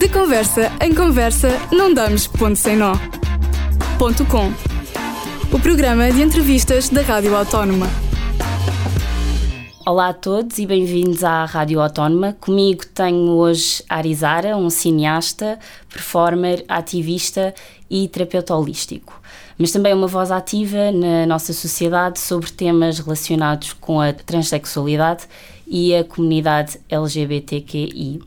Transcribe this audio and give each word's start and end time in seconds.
De 0.00 0.08
conversa 0.08 0.72
em 0.80 0.94
conversa, 0.94 1.50
não 1.70 1.92
damos 1.92 2.26
ponto 2.26 2.56
sem 2.56 2.74
nó. 2.74 2.94
Ponto 3.98 4.24
com. 4.24 4.50
O 5.54 5.60
programa 5.60 6.10
de 6.10 6.22
entrevistas 6.22 6.88
da 6.88 7.02
Rádio 7.02 7.36
Autónoma. 7.36 7.86
Olá 9.84 10.08
a 10.08 10.14
todos 10.14 10.58
e 10.58 10.64
bem-vindos 10.64 11.22
à 11.22 11.44
Rádio 11.44 11.82
Autónoma. 11.82 12.34
Comigo 12.40 12.86
tenho 12.86 13.32
hoje 13.32 13.84
Arizara, 13.90 14.56
um 14.56 14.70
cineasta, 14.70 15.58
performer, 15.90 16.64
ativista 16.66 17.54
e 17.90 18.08
terapeuta 18.08 18.56
holístico, 18.56 19.20
mas 19.58 19.70
também 19.70 19.92
uma 19.92 20.06
voz 20.06 20.30
ativa 20.30 20.90
na 20.90 21.26
nossa 21.26 21.52
sociedade 21.52 22.18
sobre 22.18 22.50
temas 22.50 22.98
relacionados 23.00 23.74
com 23.74 24.00
a 24.00 24.14
transexualidade 24.14 25.24
e 25.66 25.94
a 25.94 26.02
comunidade 26.04 26.80
LGBTQI. 26.88 28.22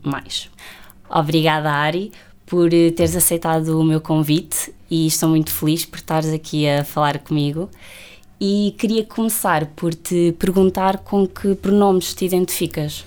Obrigada, 1.14 1.70
Ari, 1.70 2.10
por 2.44 2.70
teres 2.70 3.14
aceitado 3.14 3.78
o 3.78 3.84
meu 3.84 4.00
convite 4.00 4.74
e 4.90 5.06
estou 5.06 5.28
muito 5.28 5.52
feliz 5.52 5.86
por 5.86 5.94
estares 5.96 6.32
aqui 6.32 6.68
a 6.68 6.82
falar 6.82 7.20
comigo. 7.20 7.70
E 8.40 8.74
queria 8.76 9.04
começar 9.04 9.66
por 9.76 9.94
te 9.94 10.34
perguntar 10.40 10.98
com 10.98 11.24
que 11.24 11.54
pronomes 11.54 12.12
te 12.14 12.24
identificas. 12.24 13.04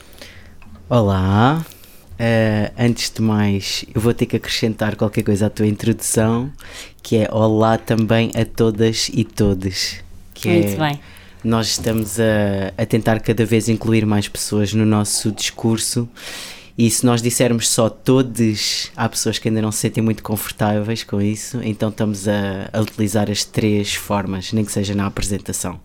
Olá, 0.87 1.65
uh, 2.13 2.73
antes 2.79 3.11
de 3.11 3.21
mais, 3.21 3.83
eu 3.93 3.99
vou 3.99 4.13
ter 4.13 4.25
que 4.25 4.37
acrescentar 4.37 4.95
qualquer 4.95 5.23
coisa 5.23 5.47
à 5.47 5.49
tua 5.49 5.67
introdução, 5.67 6.49
que 7.03 7.17
é 7.17 7.29
olá 7.29 7.77
também 7.77 8.31
a 8.35 8.45
todas 8.45 9.09
e 9.13 9.25
todos. 9.25 9.97
Que 10.33 10.47
Muito 10.47 10.81
é, 10.81 10.89
bem. 10.89 10.99
Nós 11.43 11.67
estamos 11.67 12.17
a, 12.21 12.71
a 12.81 12.85
tentar 12.85 13.19
cada 13.19 13.45
vez 13.45 13.67
incluir 13.67 14.05
mais 14.05 14.29
pessoas 14.29 14.73
no 14.73 14.85
nosso 14.85 15.29
discurso 15.29 16.07
e 16.77 16.91
se 16.91 17.05
nós 17.05 17.21
dissermos 17.23 17.67
só 17.69 17.89
todos, 17.89 18.91
há 18.95 19.09
pessoas 19.09 19.39
que 19.39 19.47
ainda 19.47 19.61
não 19.61 19.71
se 19.71 19.79
sentem 19.79 20.03
muito 20.03 20.21
confortáveis 20.21 21.03
com 21.03 21.19
isso, 21.19 21.59
então 21.63 21.89
estamos 21.89 22.27
a, 22.27 22.69
a 22.71 22.81
utilizar 22.81 23.31
as 23.31 23.43
três 23.43 23.95
formas, 23.95 24.53
nem 24.53 24.63
que 24.63 24.71
seja 24.71 24.93
na 24.93 25.07
apresentação. 25.07 25.79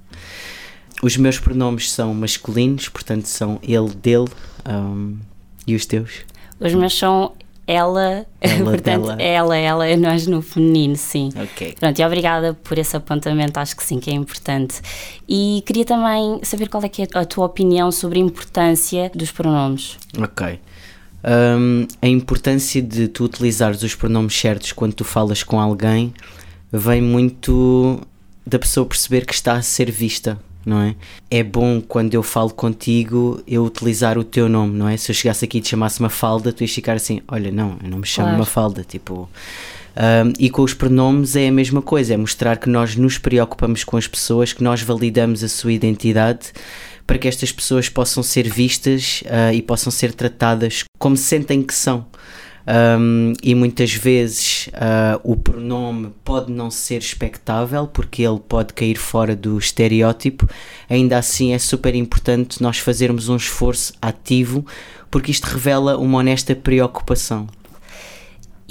Os 1.03 1.17
meus 1.17 1.39
pronomes 1.39 1.91
são 1.91 2.13
masculinos, 2.13 2.89
portanto 2.91 3.25
são 3.25 3.59
ele, 3.63 3.89
dele, 3.95 4.29
um, 4.69 5.17
e 5.67 5.75
os 5.75 5.87
teus? 5.87 6.21
Os 6.61 6.75
meus 6.75 6.97
são 6.97 7.33
ela, 7.67 8.27
Ela, 8.41 8.65
portanto, 8.71 9.07
dela. 9.07 9.23
ela, 9.23 9.57
ela, 9.57 9.87
é 9.87 9.97
nós 9.97 10.27
no 10.27 10.43
feminino, 10.43 10.97
sim. 10.97 11.31
Ok. 11.35 11.75
Pronto, 11.81 11.99
e 11.99 12.05
obrigada 12.05 12.53
por 12.53 12.77
esse 12.77 12.95
apontamento, 12.97 13.59
acho 13.59 13.75
que 13.75 13.83
sim, 13.83 13.99
que 13.99 14.11
é 14.11 14.15
importante. 14.15 14.81
E 15.29 15.63
queria 15.67 15.85
também 15.85 16.41
saber 16.43 16.69
qual 16.69 16.85
é 16.85 16.89
que 16.89 17.03
é 17.03 17.09
a 17.15 17.25
tua 17.25 17.47
opinião 17.47 17.91
sobre 17.91 18.19
a 18.19 18.23
importância 18.23 19.11
dos 19.15 19.33
pronomes. 19.33 19.97
Ok. 20.19 20.61
Um, 21.25 21.87
a 22.01 22.09
importância 22.09 22.83
de 22.83 23.07
tu 23.07 23.25
utilizares 23.25 23.83
os 23.83 23.95
pronomes 23.95 24.35
certos 24.35 24.73
quando 24.73 24.93
tu 24.93 25.05
falas 25.05 25.43
com 25.43 25.61
alguém 25.61 26.13
vem 26.73 27.01
muito 27.01 28.01
da 28.45 28.59
pessoa 28.59 28.85
perceber 28.85 29.25
que 29.25 29.33
está 29.35 29.53
a 29.53 29.63
ser 29.63 29.89
vista, 29.91 30.37
não 30.67 30.81
é? 30.81 30.97
É 31.31 31.43
bom 31.45 31.81
quando 31.81 32.15
eu 32.15 32.25
falo 32.25 32.51
contigo 32.51 33.41
eu 33.47 33.65
utilizar 33.65 34.19
o 34.19 34.25
teu 34.25 34.49
nome, 34.49 34.77
não 34.77 34.89
é? 34.89 34.97
Se 34.97 35.13
eu 35.13 35.15
chegasse 35.15 35.45
aqui 35.45 35.59
e 35.59 35.61
te 35.61 35.69
chamasse 35.69 36.01
uma 36.01 36.11
falda, 36.11 36.53
tu 36.53 36.63
ias 36.65 36.73
ficar 36.73 36.95
assim: 36.95 37.21
olha, 37.29 37.53
não, 37.53 37.79
eu 37.85 37.89
não 37.91 37.99
me 37.99 38.07
chamo 38.07 38.27
Claro. 38.29 38.41
uma 38.41 38.47
falda, 38.47 38.83
tipo. 38.83 39.29
Um, 39.95 40.33
e 40.39 40.49
com 40.49 40.63
os 40.63 40.73
pronomes 40.73 41.37
é 41.37 41.49
a 41.49 41.53
mesma 41.53 41.83
coisa, 41.83 42.15
é 42.15 42.17
mostrar 42.17 42.57
que 42.57 42.69
nós 42.69 42.97
nos 42.97 43.19
preocupamos 43.19 43.85
com 43.85 43.99
as 43.99 44.07
pessoas, 44.07 44.53
que 44.53 44.63
nós 44.65 44.81
validamos 44.81 45.45
a 45.45 45.49
sua 45.49 45.71
identidade 45.73 46.51
para 47.13 47.19
que 47.19 47.29
estas 47.29 47.53
pessoas 47.53 47.91
possam 47.91 48.23
ser 48.23 48.49
vistas 48.49 49.23
ah, 49.29 49.53
e 49.53 49.61
possam 49.61 49.93
ser 49.93 50.15
tratadas 50.15 50.85
como 50.99 51.15
sentem 51.15 51.63
que 51.63 51.75
são. 51.75 52.07
Um, 52.67 53.35
e 53.43 53.55
muitas 53.55 53.93
vezes 53.93 54.71
ah, 54.73 55.21
o 55.23 55.37
pronome 55.37 56.11
pode 56.25 56.51
não 56.51 56.71
ser 56.71 57.01
expectável 57.01 57.87
porque 57.87 58.23
ele 58.23 58.41
pode 58.41 58.73
cair 58.73 58.97
fora 58.97 59.37
do 59.37 59.59
estereótipo, 59.59 60.49
ainda 60.89 61.19
assim 61.19 61.53
é 61.53 61.59
super 61.59 61.95
importante 61.95 62.63
nós 62.63 62.79
fazermos 62.79 63.29
um 63.29 63.37
esforço 63.37 63.93
ativo 64.01 64.65
porque 65.11 65.31
isto 65.31 65.45
revela 65.45 65.99
uma 65.99 66.17
honesta 66.17 66.57
preocupação. 66.57 67.47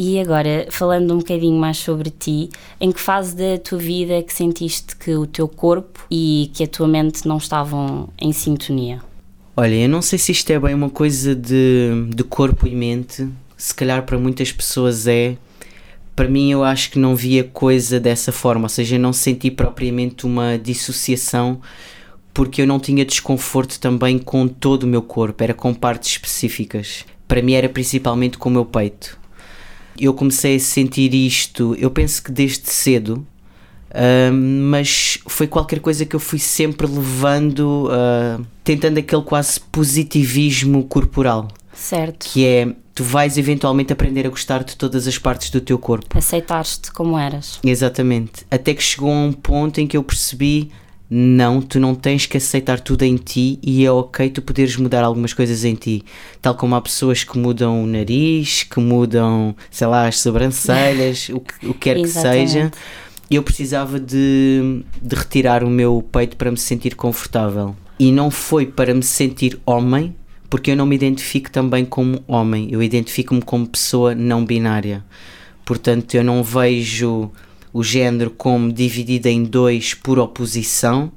E 0.04 0.20
agora, 0.20 0.66
falando 0.72 1.14
um 1.14 1.20
bocadinho 1.20 1.60
mais 1.60 1.78
sobre 1.78 2.10
ti, 2.10 2.50
em 2.80 2.92
que 2.92 3.00
fase 3.00 3.36
da 3.36 3.60
tua 3.60 3.78
vida 3.78 4.14
é 4.14 4.24
que 4.24 4.34
sentiste 4.34 4.96
que 4.96 5.14
o 5.14 5.28
teu 5.28 5.48
corpo 5.48 6.04
e 6.10 6.50
que 6.56 6.64
a 6.64 6.68
tua 6.68 6.88
mente 6.88 7.28
não 7.28 7.38
estavam 7.38 8.10
em 8.20 8.34
sintonia? 8.34 9.00
Olha, 9.56 9.76
eu 9.76 9.88
não 9.88 10.02
sei 10.02 10.18
se 10.18 10.32
isto 10.32 10.50
é 10.50 10.60
bem 10.60 10.74
uma 10.74 10.90
coisa 10.90 11.36
de, 11.36 12.08
de 12.16 12.24
corpo 12.24 12.66
e 12.66 12.74
mente, 12.74 13.28
se 13.56 13.76
calhar 13.76 14.04
para 14.04 14.18
muitas 14.18 14.52
pessoas 14.52 15.06
é. 15.06 15.38
Para 16.16 16.28
mim, 16.28 16.52
eu 16.52 16.64
acho 16.64 16.90
que 16.90 16.98
não 16.98 17.16
via 17.16 17.44
coisa 17.44 18.00
dessa 18.00 18.32
forma, 18.32 18.64
ou 18.64 18.70
seja, 18.70 18.96
eu 18.96 19.00
não 19.00 19.14
senti 19.14 19.52
propriamente 19.52 20.26
uma 20.26 20.58
dissociação 20.58 21.62
porque 22.34 22.60
eu 22.60 22.66
não 22.66 22.80
tinha 22.80 23.06
desconforto 23.06 23.80
também 23.80 24.18
com 24.18 24.48
todo 24.48 24.82
o 24.82 24.88
meu 24.88 25.04
corpo, 25.04 25.44
era 25.44 25.54
com 25.54 25.76
partes 25.76 26.14
específicas. 26.14 27.06
Para 27.28 27.44
mim, 27.44 27.54
era 27.54 27.70
principalmente 27.70 28.40
com 28.40 28.50
o 28.50 28.52
meu 28.52 28.66
peito. 28.66 29.21
Eu 30.00 30.14
comecei 30.14 30.56
a 30.56 30.60
sentir 30.60 31.14
isto, 31.14 31.76
eu 31.78 31.92
penso 31.92 32.24
que 32.24 32.32
desde 32.32 32.70
cedo, 32.70 33.26
Uh, 33.92 34.32
mas 34.32 35.18
foi 35.28 35.48
qualquer 35.48 35.82
coisa 35.82 36.06
que 36.06 36.16
eu 36.16 36.20
fui 36.22 36.40
sempre 36.40 36.88
levando, 36.88 37.90
uh, 37.90 38.42
tentando 38.64 38.98
aquele 39.00 39.22
quase 39.22 39.60
positivismo 39.60 40.86
corporal, 40.86 41.50
Certo? 41.74 42.30
que 42.30 42.46
é 42.46 42.74
tu 42.96 43.04
vais 43.04 43.38
eventualmente 43.38 43.92
aprender 43.92 44.26
a 44.26 44.30
gostar 44.30 44.64
de 44.64 44.78
todas 44.78 45.08
as 45.08 45.18
partes 45.18 45.50
do 45.50 45.60
teu 45.60 45.78
corpo. 45.78 46.18
Aceitaste 46.18 46.90
como 46.92 47.18
eras. 47.18 47.60
Exatamente. 47.64 48.46
Até 48.50 48.74
que 48.74 48.82
chegou 48.82 49.12
a 49.12 49.14
um 49.14 49.34
ponto 49.34 49.82
em 49.82 49.88
que 49.88 49.98
eu 49.98 50.04
percebi. 50.04 50.72
Não, 51.14 51.62
tu 51.62 51.78
não 51.78 51.94
tens 51.94 52.26
que 52.26 52.38
aceitar 52.38 52.80
tudo 52.80 53.04
em 53.04 53.18
ti 53.18 53.60
e 53.62 53.86
é 53.86 53.92
ok 53.92 54.30
tu 54.30 54.42
poderes 54.42 54.78
mudar 54.78 55.04
algumas 55.04 55.34
coisas 55.34 55.66
em 55.66 55.76
ti. 55.76 56.06
Tal 56.42 56.56
como 56.56 56.74
há 56.74 56.82
pessoas 56.82 57.24
que 57.26 57.38
mudam 57.38 57.84
o 57.84 57.86
nariz, 57.86 58.64
que 58.64 58.80
mudam, 58.80 59.54
sei 59.70 59.88
lá, 59.88 60.08
as 60.08 60.20
sobrancelhas, 60.20 61.28
o 61.28 61.42
que, 61.42 61.68
o 61.68 61.74
que 61.74 61.80
quer 61.80 61.98
que 61.98 62.08
seja 62.08 62.72
eu 63.36 63.42
precisava 63.42 63.98
de, 64.00 64.84
de 65.02 65.16
retirar 65.16 65.64
o 65.64 65.70
meu 65.70 66.06
peito 66.12 66.36
para 66.36 66.52
me 66.52 66.58
sentir 66.58 66.96
confortável. 66.96 67.76
E 67.98 68.12
não 68.12 68.30
foi 68.30 68.66
para 68.66 68.94
me 68.94 69.04
sentir 69.04 69.58
homem, 69.66 70.14
porque 70.50 70.72
eu 70.72 70.76
não 70.76 70.86
me 70.86 70.96
identifico 70.96 71.50
também 71.50 71.86
como 71.86 72.22
homem, 72.28 72.68
eu 72.72 72.84
identifico-me 72.84 73.42
como 73.42 73.66
pessoa 73.66 74.14
não 74.14 74.44
binária. 74.44 75.04
Portanto, 75.64 76.14
eu 76.14 76.24
não 76.24 76.44
vejo 76.44 77.32
o 77.74 77.84
género 77.84 78.30
como 78.32 78.72
dividido 78.72 79.28
em 79.28 79.44
dois 79.44 79.94
por 79.94 80.20
oposição. 80.20 81.12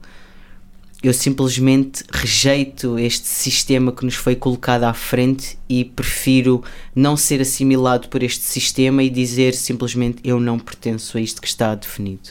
Eu 1.02 1.12
simplesmente 1.12 2.02
rejeito 2.10 2.98
este 2.98 3.26
sistema 3.26 3.92
que 3.92 4.04
nos 4.04 4.14
foi 4.14 4.34
colocado 4.34 4.84
à 4.84 4.94
frente 4.94 5.58
e 5.68 5.84
prefiro 5.84 6.62
não 6.94 7.16
ser 7.16 7.42
assimilado 7.42 8.08
por 8.08 8.22
este 8.22 8.44
sistema 8.44 9.02
e 9.02 9.10
dizer 9.10 9.54
simplesmente 9.54 10.18
eu 10.24 10.40
não 10.40 10.58
pertenço 10.58 11.18
a 11.18 11.20
isto 11.20 11.42
que 11.42 11.48
está 11.48 11.74
definido. 11.74 12.30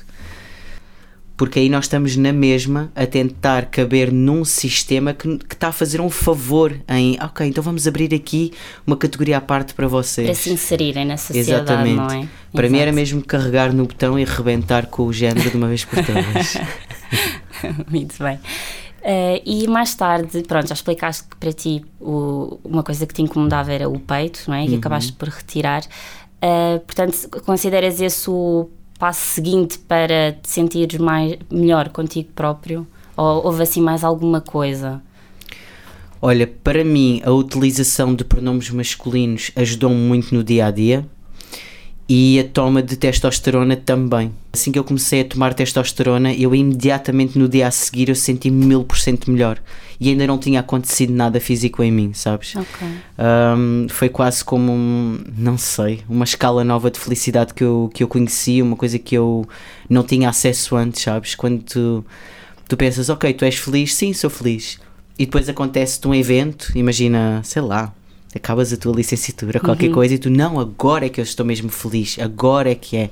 Porque 1.36 1.58
aí 1.60 1.68
nós 1.68 1.86
estamos 1.86 2.16
na 2.16 2.32
mesma 2.32 2.92
a 2.96 3.08
tentar 3.08 3.66
caber 3.66 4.12
num 4.12 4.46
sistema 4.46 5.14
que, 5.14 5.38
que 5.40 5.56
está 5.56 5.70
a 5.70 5.72
fazer 5.72 6.00
um 6.00 6.10
favor 6.10 6.80
em 6.88 7.18
ok, 7.20 7.48
então 7.48 7.64
vamos 7.64 7.88
abrir 7.88 8.14
aqui 8.14 8.52
uma 8.86 8.96
categoria 8.96 9.38
à 9.38 9.42
parte 9.42 9.74
para 9.74 9.88
vocês. 9.88 10.28
Para 10.28 10.36
se 10.36 10.52
inserirem 10.52 11.06
na 11.06 11.18
sociedade, 11.18 11.64
Exatamente. 11.64 11.96
não 11.96 12.08
é? 12.08 12.28
Para 12.54 12.70
mim 12.70 12.78
era 12.78 12.92
mesmo 12.92 13.20
carregar 13.24 13.74
no 13.74 13.86
botão 13.88 14.18
e 14.20 14.24
rebentar 14.24 14.86
com 14.88 15.04
o 15.08 15.12
género 15.14 15.50
de 15.50 15.58
uma 15.58 15.68
vez 15.68 15.84
por 15.84 16.06
todas. 16.06 16.58
Muito 17.90 18.16
bem. 18.24 18.40
Eh, 19.02 19.42
e 19.46 19.68
mais 19.68 19.94
tarde, 19.96 20.44
pronto, 20.44 20.68
já 20.68 20.74
explicaste 20.76 21.24
que 21.28 21.36
para 21.36 21.52
ti 21.52 21.84
o- 22.00 22.60
uma 22.64 22.84
coisa 22.84 23.06
que 23.06 23.14
te 23.14 23.22
incomodava 23.22 23.72
era 23.74 23.90
o 23.90 24.00
peito, 24.00 24.44
não 24.48 24.56
é? 24.56 24.66
E 24.66 24.76
acabaste 24.76 25.12
por 25.14 25.28
retirar. 25.30 25.84
Eh, 26.42 26.80
portanto, 26.86 27.28
consideras 27.46 28.00
esse 28.00 28.30
o 28.30 28.70
passo 29.04 29.34
seguinte 29.34 29.78
para 29.80 30.32
te 30.32 30.50
sentires 30.50 30.98
mais, 30.98 31.38
melhor 31.52 31.90
contigo 31.90 32.30
próprio? 32.34 32.88
Ou 33.18 33.46
houve 33.46 33.64
assim 33.64 33.82
mais 33.82 34.02
alguma 34.02 34.40
coisa? 34.40 35.02
Olha, 36.22 36.48
para 36.48 36.86
mim 36.86 37.22
a 37.26 37.30
utilização 37.30 38.16
de 38.16 38.24
pronomes 38.24 38.70
masculinos 38.70 39.52
ajudou-me 39.58 39.98
muito 39.98 40.34
no 40.34 40.42
dia 40.42 40.68
a 40.68 40.72
dia 40.72 41.06
e 42.08 42.40
a 42.40 42.44
toma 42.44 42.82
de 42.84 42.96
testosterona 42.98 43.76
também. 43.76 44.32
Assim 44.52 44.72
que 44.72 44.78
eu 44.78 44.84
comecei 44.84 45.22
a 45.22 45.26
tomar 45.26 45.54
testosterona, 45.54 46.34
eu 46.34 46.54
imediatamente 46.54 47.40
no 47.40 47.48
dia 47.48 47.68
a 47.68 47.72
seguir 47.72 48.10
eu 48.10 48.16
senti-me 48.16 48.66
mil 48.66 48.84
por 48.84 48.98
cento 48.98 49.32
melhor 49.32 49.60
e 50.00 50.10
ainda 50.10 50.28
não 50.28 50.38
tinha 50.38 50.60
acontecido 50.60 51.14
nada 51.14 51.40
físico 51.40 51.82
em 51.82 51.92
mim, 51.92 52.14
sabes? 52.14 52.56
Ok. 52.56 52.88
Um, 53.18 53.88
foi 53.90 54.10
quase 54.10 54.44
como, 54.44 54.72
um, 54.72 55.24
não 55.38 55.58
sei, 55.58 56.02
uma 56.10 56.26
escala 56.26 56.64
nova 56.64 56.92
de 56.92 57.00
felicidade 57.00 57.54
que 57.54 57.64
eu, 57.64 57.90
que 57.94 58.04
eu 58.04 58.08
conheci, 58.08 58.62
uma 58.62 58.76
coisa 58.76 59.00
que 59.00 59.16
eu 59.16 59.48
não 59.90 60.04
tinha 60.04 60.30
acesso 60.30 60.76
antes, 60.76 61.02
sabes? 61.04 61.36
Quando 61.36 61.64
tu, 61.64 62.06
tu 62.68 62.76
pensas, 62.76 63.10
ok, 63.10 63.34
tu 63.34 63.46
és 63.46 63.56
feliz, 63.56 63.96
sim, 63.96 64.12
sou 64.14 64.30
feliz. 64.30 64.78
E 65.18 65.26
depois 65.26 65.48
acontece-te 65.48 66.08
um 66.08 66.14
evento, 66.14 66.72
imagina, 66.76 67.40
sei 67.44 67.62
lá, 67.62 67.94
acabas 68.38 68.74
a 68.74 68.78
tua 68.78 68.96
licenciatura, 68.96 69.60
qualquer 69.60 69.90
coisa, 69.92 70.14
e 70.16 70.18
tu, 70.18 70.30
não, 70.30 70.60
agora 70.60 71.06
é 71.06 71.10
que 71.10 71.20
eu 71.20 71.24
estou 71.24 71.46
mesmo 71.46 71.70
feliz, 71.70 72.18
agora 72.20 72.72
é 72.72 72.76
que 72.76 72.98
é. 72.98 73.10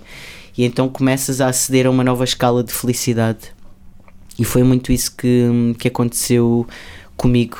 E 0.57 0.63
então 0.63 0.89
começas 0.89 1.39
a 1.39 1.47
aceder 1.47 1.87
a 1.87 1.89
uma 1.89 2.03
nova 2.03 2.23
escala 2.23 2.63
de 2.63 2.73
felicidade. 2.73 3.53
E 4.37 4.43
foi 4.43 4.63
muito 4.63 4.91
isso 4.91 5.15
que, 5.15 5.75
que 5.77 5.87
aconteceu 5.87 6.67
comigo. 7.15 7.57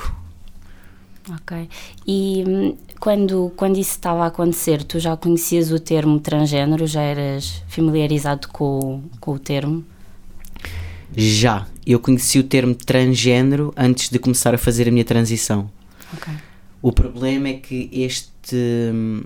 Ok. 1.30 1.70
E 2.08 2.44
hum, 2.48 2.76
quando, 3.00 3.52
quando 3.56 3.78
isso 3.78 3.92
estava 3.92 4.24
a 4.24 4.28
acontecer, 4.28 4.84
tu 4.84 5.00
já 5.00 5.16
conhecias 5.16 5.72
o 5.72 5.80
termo 5.80 6.20
transgênero? 6.20 6.86
Já 6.88 7.02
eras 7.02 7.64
familiarizado 7.68 8.48
com, 8.50 9.02
com 9.20 9.34
o 9.34 9.40
termo? 9.40 9.84
Já. 11.16 11.68
Eu 11.86 12.00
conheci 12.00 12.40
o 12.40 12.44
termo 12.44 12.76
transgênero 12.76 13.74
antes 13.76 14.10
de 14.10 14.20
começar 14.20 14.54
a 14.54 14.58
fazer 14.58 14.88
a 14.88 14.92
minha 14.92 15.06
transição. 15.06 15.70
Ok. 16.14 16.34
O 16.82 16.92
problema 16.92 17.50
é 17.50 17.54
que 17.54 17.90
este. 17.94 18.56
hum, 18.94 19.22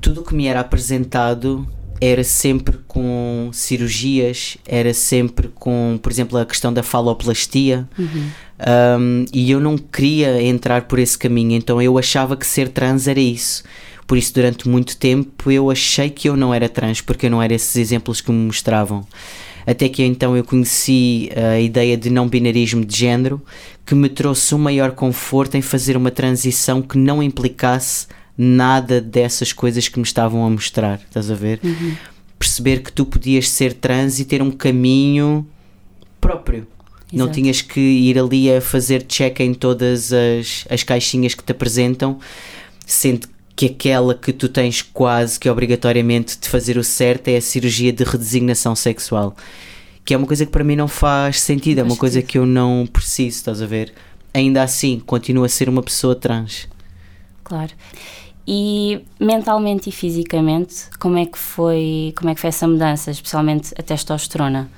Tudo 0.00 0.20
o 0.20 0.24
que 0.24 0.34
me 0.34 0.46
era 0.46 0.60
apresentado 0.60 1.66
era 2.00 2.22
sempre 2.22 2.78
com 2.86 3.50
cirurgias, 3.52 4.56
era 4.64 4.94
sempre 4.94 5.48
com, 5.48 5.98
por 6.00 6.12
exemplo, 6.12 6.38
a 6.38 6.46
questão 6.46 6.72
da 6.72 6.82
faloplastia. 6.82 7.88
Um, 8.98 9.24
e 9.32 9.50
eu 9.50 9.58
não 9.60 9.76
queria 9.76 10.40
entrar 10.42 10.82
por 10.82 10.98
esse 11.00 11.18
caminho, 11.18 11.52
então 11.56 11.82
eu 11.82 11.98
achava 11.98 12.36
que 12.36 12.46
ser 12.46 12.68
trans 12.68 13.08
era 13.08 13.18
isso. 13.20 13.64
Por 14.06 14.16
isso, 14.16 14.32
durante 14.32 14.68
muito 14.68 14.96
tempo, 14.96 15.50
eu 15.50 15.70
achei 15.70 16.08
que 16.08 16.28
eu 16.28 16.36
não 16.36 16.54
era 16.54 16.68
trans, 16.68 17.00
porque 17.00 17.26
eu 17.26 17.30
não 17.30 17.42
era 17.42 17.52
esses 17.54 17.76
exemplos 17.76 18.20
que 18.20 18.30
me 18.30 18.46
mostravam. 18.46 19.04
Até 19.68 19.86
que 19.86 20.02
então 20.02 20.34
eu 20.34 20.42
conheci 20.42 21.28
a 21.36 21.60
ideia 21.60 21.94
de 21.94 22.08
não 22.08 22.26
binarismo 22.26 22.86
de 22.86 22.96
género, 22.96 23.38
que 23.84 23.94
me 23.94 24.08
trouxe 24.08 24.54
um 24.54 24.58
maior 24.58 24.92
conforto 24.92 25.58
em 25.58 25.60
fazer 25.60 25.94
uma 25.94 26.10
transição 26.10 26.80
que 26.80 26.96
não 26.96 27.22
implicasse 27.22 28.06
nada 28.36 28.98
dessas 28.98 29.52
coisas 29.52 29.86
que 29.86 29.98
me 29.98 30.06
estavam 30.06 30.46
a 30.46 30.48
mostrar. 30.48 30.98
Estás 31.06 31.30
a 31.30 31.34
ver? 31.34 31.60
Perceber 32.38 32.82
que 32.82 32.90
tu 32.90 33.04
podias 33.04 33.50
ser 33.50 33.74
trans 33.74 34.18
e 34.18 34.24
ter 34.24 34.40
um 34.40 34.50
caminho 34.50 35.46
próprio. 36.18 36.66
Não 37.12 37.26
Exato. 37.26 37.34
tinhas 37.38 37.60
que 37.60 37.78
ir 37.78 38.18
ali 38.18 38.50
a 38.50 38.62
fazer 38.62 39.02
check 39.02 39.40
em 39.40 39.52
todas 39.52 40.14
as, 40.14 40.64
as 40.70 40.82
caixinhas 40.82 41.34
que 41.34 41.44
te 41.44 41.52
apresentam, 41.52 42.18
sendo 42.86 43.28
que 43.58 43.66
aquela 43.66 44.14
que 44.14 44.32
tu 44.32 44.48
tens 44.48 44.82
quase 44.82 45.36
que 45.36 45.50
obrigatoriamente 45.50 46.38
de 46.38 46.48
fazer 46.48 46.78
o 46.78 46.84
certo 46.84 47.26
é 47.26 47.38
a 47.38 47.40
cirurgia 47.40 47.92
de 47.92 48.04
redesignação 48.04 48.76
sexual. 48.76 49.34
Que 50.04 50.14
é 50.14 50.16
uma 50.16 50.28
coisa 50.28 50.46
que 50.46 50.52
para 50.52 50.62
mim 50.62 50.76
não 50.76 50.86
faz 50.86 51.40
sentido, 51.40 51.80
é 51.80 51.82
uma 51.82 51.96
coisa 51.96 52.22
que 52.22 52.38
eu 52.38 52.46
não 52.46 52.86
preciso, 52.86 53.38
estás 53.38 53.60
a 53.60 53.66
ver? 53.66 53.92
Ainda 54.32 54.62
assim, 54.62 55.00
continuo 55.00 55.42
a 55.42 55.48
ser 55.48 55.68
uma 55.68 55.82
pessoa 55.82 56.14
trans. 56.14 56.68
Claro. 57.42 57.72
E 58.46 59.00
mentalmente 59.18 59.88
e 59.88 59.92
fisicamente, 59.92 60.84
como 61.00 61.18
é 61.18 61.26
que 61.26 61.36
foi, 61.36 62.14
como 62.16 62.30
é 62.30 62.36
que 62.36 62.40
foi 62.40 62.50
essa 62.50 62.68
mudança, 62.68 63.10
especialmente 63.10 63.74
a 63.76 63.82
testosterona? 63.82 64.70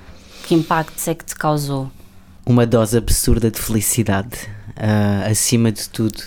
Que 0.48 0.54
impactos 0.54 1.06
é 1.06 1.14
que 1.14 1.26
te 1.26 1.34
causou? 1.34 1.90
uma 2.46 2.66
dose 2.66 2.96
absurda 2.96 3.50
de 3.50 3.60
felicidade, 3.60 4.48
ah, 4.76 5.26
acima 5.30 5.70
de 5.70 5.88
tudo. 5.88 6.20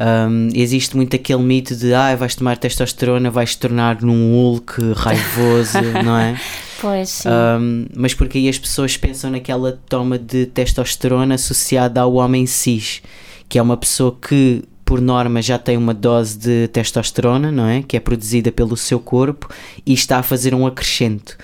Um, 0.00 0.48
existe 0.54 0.96
muito 0.96 1.14
aquele 1.14 1.42
mito 1.42 1.76
de 1.76 1.92
ah, 1.92 2.16
vais 2.16 2.34
tomar 2.34 2.56
testosterona, 2.56 3.30
vais 3.30 3.54
te 3.54 3.58
tornar 3.58 4.00
num 4.00 4.32
Hulk 4.32 4.92
raivoso, 4.94 5.80
não 6.04 6.18
é? 6.18 6.40
Pois, 6.80 7.08
sim. 7.08 7.28
Um, 7.28 7.86
mas 7.94 8.14
porque 8.14 8.38
aí 8.38 8.48
as 8.48 8.58
pessoas 8.58 8.96
pensam 8.96 9.30
naquela 9.30 9.78
toma 9.88 10.18
de 10.18 10.46
testosterona 10.46 11.34
associada 11.34 12.00
ao 12.00 12.14
homem 12.14 12.46
cis, 12.46 13.02
que 13.48 13.58
é 13.58 13.62
uma 13.62 13.76
pessoa 13.76 14.16
que, 14.20 14.64
por 14.84 15.00
norma, 15.00 15.40
já 15.40 15.58
tem 15.58 15.76
uma 15.76 15.94
dose 15.94 16.38
de 16.38 16.68
testosterona, 16.68 17.52
não 17.52 17.66
é? 17.66 17.82
Que 17.82 17.96
é 17.96 18.00
produzida 18.00 18.50
pelo 18.50 18.76
seu 18.76 18.98
corpo 18.98 19.48
e 19.86 19.92
está 19.92 20.18
a 20.18 20.22
fazer 20.22 20.54
um 20.54 20.66
acrescento. 20.66 21.36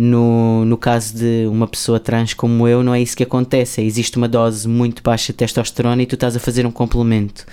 No, 0.00 0.64
no 0.64 0.76
caso 0.76 1.16
de 1.16 1.48
uma 1.48 1.66
pessoa 1.66 1.98
trans 1.98 2.32
como 2.32 2.68
eu, 2.68 2.84
não 2.84 2.94
é 2.94 3.02
isso 3.02 3.16
que 3.16 3.24
acontece. 3.24 3.82
Existe 3.82 4.16
uma 4.16 4.28
dose 4.28 4.68
muito 4.68 5.02
baixa 5.02 5.32
de 5.32 5.38
testosterona 5.38 6.00
e 6.00 6.06
tu 6.06 6.14
estás 6.14 6.36
a 6.36 6.38
fazer 6.38 6.64
um 6.64 6.70
complemento. 6.70 7.44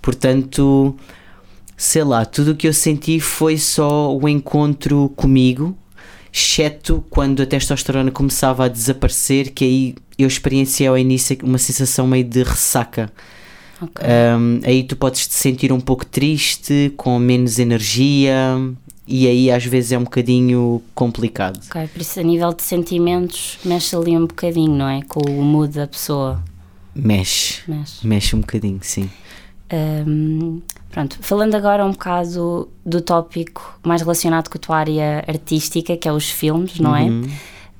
Portanto, 0.00 0.94
sei 1.76 2.04
lá, 2.04 2.24
tudo 2.24 2.52
o 2.52 2.54
que 2.54 2.68
eu 2.68 2.72
senti 2.72 3.18
foi 3.18 3.58
só 3.58 4.16
o 4.16 4.28
encontro 4.28 5.08
comigo, 5.16 5.76
exceto 6.32 7.04
quando 7.10 7.42
a 7.42 7.46
testosterona 7.46 8.12
começava 8.12 8.66
a 8.66 8.68
desaparecer, 8.68 9.50
que 9.50 9.64
aí 9.64 9.94
eu 10.16 10.28
experienciei 10.28 10.86
ao 10.86 10.96
início 10.96 11.36
uma 11.42 11.58
sensação 11.58 12.06
meio 12.06 12.22
de 12.22 12.44
ressaca. 12.44 13.10
Um, 13.84 14.60
aí 14.64 14.82
tu 14.84 14.96
podes 14.96 15.26
te 15.26 15.34
sentir 15.34 15.72
um 15.72 15.80
pouco 15.80 16.04
triste, 16.04 16.92
com 16.96 17.18
menos 17.18 17.58
energia, 17.58 18.36
e 19.06 19.26
aí 19.26 19.50
às 19.50 19.64
vezes 19.64 19.92
é 19.92 19.98
um 19.98 20.04
bocadinho 20.04 20.82
complicado. 20.94 21.60
Ok, 21.68 21.88
por 21.88 22.00
isso 22.00 22.20
a 22.20 22.22
nível 22.22 22.52
de 22.52 22.62
sentimentos 22.62 23.58
mexe 23.64 23.94
ali 23.96 24.16
um 24.16 24.26
bocadinho, 24.26 24.74
não 24.74 24.88
é? 24.88 25.02
Com 25.02 25.20
o 25.20 25.42
mood 25.42 25.74
da 25.74 25.86
pessoa. 25.86 26.42
Mexe, 26.94 27.62
Mexe. 27.66 28.06
mexe 28.06 28.36
um 28.36 28.40
bocadinho, 28.40 28.78
sim. 28.82 29.10
Hum, 30.06 30.60
pronto, 30.90 31.16
falando 31.22 31.54
agora 31.54 31.84
um 31.84 31.92
bocado 31.92 32.68
do 32.84 33.00
tópico 33.00 33.78
mais 33.82 34.02
relacionado 34.02 34.50
com 34.50 34.58
a 34.58 34.60
tua 34.60 34.76
área 34.76 35.24
artística, 35.26 35.96
que 35.96 36.06
é 36.06 36.12
os 36.12 36.30
filmes, 36.30 36.78
não 36.78 36.94
é? 36.94 37.06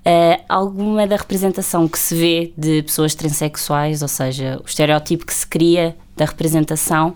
Uh, 0.05 0.43
alguma 0.49 1.07
da 1.07 1.15
representação 1.17 1.87
que 1.87 1.97
se 1.99 2.15
vê 2.17 2.53
de 2.59 2.83
pessoas 2.83 3.15
transexuais, 3.15 4.03
ou 4.03 4.09
seja, 4.09 4.61
o 4.61 4.67
estereótipo 4.67 5.25
que 5.25 5.33
se 5.33 5.47
cria 5.47 5.97
da 6.17 6.25
representação, 6.25 7.15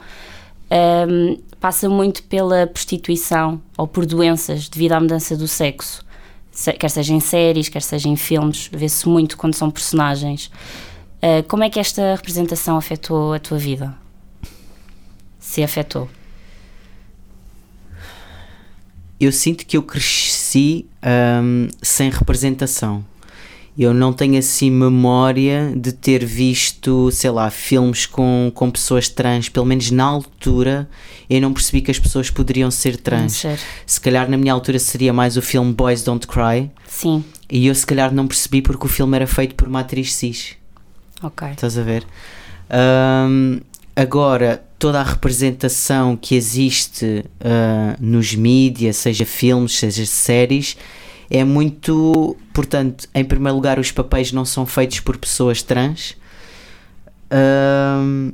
um, 1.09 1.37
passa 1.61 1.89
muito 1.89 2.23
pela 2.23 2.67
prostituição 2.67 3.61
ou 3.77 3.89
por 3.89 4.07
doenças 4.07 4.69
devido 4.69 4.93
à 4.93 5.01
mudança 5.01 5.37
do 5.37 5.49
sexo. 5.49 6.05
Se- 6.53 6.73
quer 6.75 6.89
seja 6.91 7.13
em 7.13 7.19
séries, 7.21 7.69
quer 7.69 7.83
seja 7.83 8.09
em 8.09 8.15
filmes, 8.17 8.71
vê-se 8.73 9.09
muito 9.09 9.37
quando 9.37 9.55
são 9.55 9.69
personagens. 9.69 10.47
Uh, 11.17 11.43
como 11.49 11.65
é 11.65 11.71
que 11.71 11.81
esta 11.81 12.15
representação 12.15 12.77
afetou 12.77 13.33
a 13.33 13.41
tua 13.41 13.59
vida? 13.59 13.97
Se 15.41 15.61
afetou. 15.63 16.09
eu 19.19 19.33
sinto 19.33 19.65
que 19.67 19.77
eu 19.77 19.83
cresci 19.83 20.31
hum, 21.43 21.69
sem 21.83 22.11
representação. 22.11 23.05
Eu 23.79 23.93
não 23.93 24.11
tenho 24.11 24.39
assim 24.39 24.71
memória 24.71 25.71
de 25.77 25.93
ter 25.93 26.25
visto, 26.25 27.11
sei 27.11 27.31
lá, 27.31 27.51
filmes 27.51 28.07
com, 28.07 28.51
com 28.55 28.71
pessoas 28.71 29.07
trans. 29.07 29.51
Pelo 29.51 29.67
menos 29.67 29.91
na 29.91 30.05
altura 30.05 30.89
eu 31.29 31.41
não 31.43 31.53
percebi 31.53 31.83
que 31.83 31.91
as 31.91 31.99
pessoas 31.99 32.31
poderiam 32.31 32.71
ser 32.71 32.97
trans. 32.97 33.33
ser. 33.35 33.59
Se 33.85 34.01
calhar 34.01 34.31
na 34.31 34.39
minha 34.39 34.55
altura 34.55 34.79
seria 34.79 35.13
mais 35.13 35.37
o 35.37 35.43
filme 35.43 35.75
Boys 35.75 36.03
Don't 36.03 36.27
Cry. 36.27 36.71
Sim, 36.89 37.23
E 37.51 37.67
eu 37.67 37.75
se 37.75 37.85
calhar 37.85 38.15
não 38.15 38.27
percebi 38.27 38.63
porque 38.63 38.87
o 38.87 38.89
filme 38.89 39.15
era 39.15 39.27
feito 39.27 39.55
por 39.55 39.69
uma 39.69 39.81
atriz 39.81 40.15
cis. 40.15 40.55
ok. 41.23 41.49
Estás 41.51 41.77
a 41.77 41.83
ver? 41.83 42.07
Ahm, 42.71 43.61
agora, 43.95 44.65
toda 44.79 45.01
a 45.01 45.03
representação 45.03 46.17
que 46.17 46.35
existe 46.35 47.25
ah, 47.41 47.97
nos 48.01 48.35
mídias, 48.35 48.97
seja 48.97 49.25
filmes, 49.25 49.73
seja 49.73 50.05
séries, 50.07 50.77
é 51.31 51.45
muito. 51.45 52.37
Portanto, 52.53 53.09
em 53.15 53.25
primeiro 53.25 53.57
lugar, 53.57 53.79
os 53.79 53.91
papéis 53.91 54.33
não 54.33 54.45
são 54.45 54.65
feitos 54.65 55.01
por 55.01 55.17
pessoas 55.17 55.63
trans. 55.63 56.17
Ahm, 57.31 58.33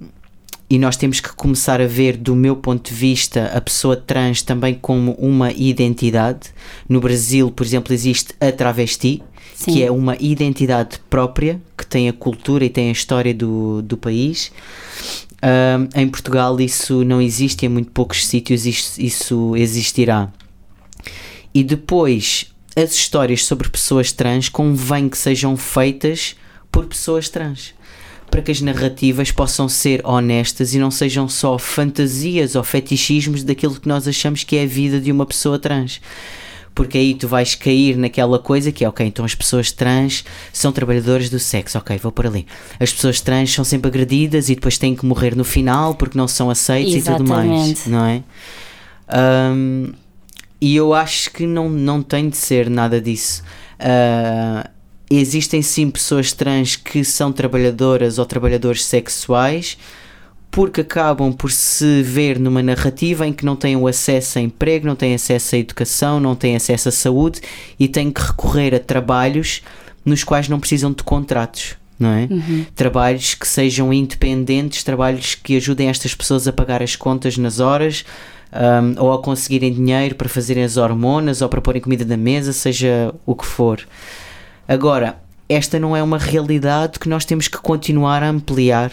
e 0.69 0.79
nós 0.79 0.97
temos 0.97 1.21
que 1.21 1.31
começar 1.35 1.83
a 1.83 1.87
ver, 1.87 2.17
do 2.17 2.35
meu 2.35 2.57
ponto 2.57 2.89
de 2.89 2.95
vista, 2.95 3.51
a 3.55 3.61
pessoa 3.61 3.95
trans 3.95 4.41
também 4.41 4.75
como 4.75 5.13
uma 5.13 5.53
identidade. 5.53 6.49
No 6.89 6.99
Brasil, 6.99 7.51
por 7.51 7.67
exemplo, 7.67 7.93
existe 7.93 8.35
a 8.41 8.51
travesti, 8.51 9.23
Sim. 9.55 9.73
que 9.73 9.83
é 9.83 9.91
uma 9.91 10.17
identidade 10.19 10.99
própria, 11.11 11.61
que 11.77 11.87
tem 11.87 12.09
a 12.09 12.13
cultura 12.13 12.65
e 12.65 12.71
tem 12.71 12.89
a 12.89 12.93
história 12.93 13.35
do, 13.35 13.83
do 13.83 13.99
país. 13.99 14.51
Ahm, 15.43 15.89
em 15.97 16.09
Portugal 16.09 16.61
isso 16.61 17.03
não 17.03 17.21
existe, 17.21 17.67
em 17.67 17.69
muito 17.69 17.91
poucos 17.91 18.25
sítios 18.27 18.65
isso, 18.65 19.01
isso 19.01 19.57
existirá. 19.57 20.33
E 21.53 21.65
depois, 21.65 22.47
as 22.77 22.95
histórias 22.95 23.45
sobre 23.45 23.69
pessoas 23.69 24.13
trans 24.13 24.49
convém 24.49 25.09
que 25.09 25.19
sejam 25.19 25.57
feitas 25.57 26.37
por 26.71 26.87
pessoas 26.87 27.29
trans. 27.29 27.75
Para 28.31 28.41
que 28.41 28.51
as 28.51 28.63
narrativas 28.63 29.31
possam 29.31 29.69
ser 29.69 30.01
honestas 30.07 30.75
e 30.75 30.79
não 30.79 30.91
sejam 30.91 31.29
só 31.29 31.59
fantasias 31.59 32.55
ou 32.55 32.65
fetichismos 32.65 33.45
daquilo 33.45 33.79
que 33.79 33.89
nós 33.89 34.09
achamos 34.09 34.45
que 34.45 34.57
é 34.57 34.63
a 34.63 34.67
vida 34.67 34.99
de 34.99 35.13
uma 35.13 35.27
pessoa 35.27 35.59
trans. 35.59 36.01
Porque 36.75 36.97
aí 36.97 37.15
tu 37.15 37.29
vais 37.29 37.55
cair 37.55 37.97
naquela 37.97 38.39
coisa 38.39 38.73
que 38.73 38.85
é, 38.85 38.89
ok, 38.89 39.07
então 39.07 39.25
as 39.25 39.35
pessoas 39.35 39.71
trans 39.71 40.25
são 40.53 40.73
trabalhadoras 40.73 41.29
do 41.29 41.39
sexo, 41.39 41.77
ok, 41.77 41.99
vou 41.99 42.11
por 42.11 42.27
ali. 42.27 42.47
As 42.81 42.93
pessoas 42.93 43.21
trans 43.21 43.53
são 43.53 43.65
sempre 43.65 43.89
agredidas 43.89 44.49
e 44.49 44.55
depois 44.55 44.79
têm 44.79 44.95
que 44.95 45.05
morrer 45.05 45.37
no 45.37 45.45
final 45.45 45.95
porque 45.95 46.17
não 46.17 46.27
são 46.27 46.49
aceites 46.49 47.07
e 47.07 47.11
tudo 47.11 47.29
mais, 47.29 47.87
não 47.87 48.07
é? 48.07 48.23
Ahm, 49.09 49.93
e 50.61 50.77
eu 50.77 50.95
acho 50.95 51.31
que 51.33 51.47
não, 51.47 51.69
não 51.69 52.03
tem 52.03 52.29
de 52.29 52.37
ser 52.37 52.71
nada 52.71 53.01
disso. 53.01 53.43
Ah, 53.79 54.71
existem 55.11 55.61
sim 55.61 55.91
pessoas 55.91 56.33
trans 56.33 56.77
que 56.77 57.05
são 57.05 57.33
trabalhadoras 57.33 58.19
ou 58.19 58.25
trabalhadores 58.25 58.85
sexuais 58.85 59.77
porque 60.53 60.83
acabam 60.83 61.33
por 61.33 61.51
se 61.51 62.03
ver 62.03 62.39
numa 62.39 62.63
narrativa 62.63 63.27
em 63.27 63.33
que 63.33 63.43
não 63.43 63.57
têm 63.57 63.75
o 63.75 63.87
acesso 63.87 64.39
a 64.39 64.43
emprego, 64.43 64.87
não 64.87 64.95
têm 64.95 65.15
acesso 65.15 65.55
à 65.55 65.59
educação, 65.59 66.21
não 66.21 66.37
têm 66.37 66.55
acesso 66.55 66.91
à 66.91 66.93
saúde 66.93 67.41
e 67.81 67.89
têm 67.89 68.13
que 68.13 68.21
recorrer 68.21 68.75
a 68.75 68.79
trabalhos 68.79 69.63
nos 70.05 70.23
quais 70.23 70.51
não 70.51 70.61
precisam 70.61 70.93
de 70.93 71.03
contratos. 71.03 71.75
Não 71.99 72.11
é? 72.11 72.29
Uhum. 72.31 72.67
Trabalhos 72.75 73.35
que 73.35 73.49
sejam 73.49 73.93
independentes, 73.95 74.85
trabalhos 74.85 75.35
que 75.35 75.57
ajudem 75.57 75.89
estas 75.89 76.15
pessoas 76.15 76.47
a 76.47 76.53
pagar 76.53 76.83
as 76.83 76.97
contas 76.97 77.39
nas 77.39 77.59
horas, 77.59 78.05
um, 78.53 79.03
ou 79.03 79.13
a 79.13 79.23
conseguirem 79.23 79.73
dinheiro 79.73 80.17
para 80.17 80.29
fazerem 80.29 80.65
as 80.65 80.77
hormonas 80.77 81.41
ou 81.41 81.49
para 81.49 81.63
porem 81.63 81.81
comida 81.81 82.05
na 82.05 82.17
mesa, 82.19 82.53
seja 82.53 83.15
o 83.25 83.35
que 83.35 83.47
for. 83.47 83.81
Agora, 84.69 85.17
esta 85.49 85.79
não 85.79 85.97
é 85.97 86.03
uma 86.03 86.19
realidade 86.19 86.99
que 86.99 87.09
nós 87.09 87.25
temos 87.25 87.49
que 87.49 87.57
continuar 87.57 88.23
a 88.23 88.29
ampliar, 88.29 88.93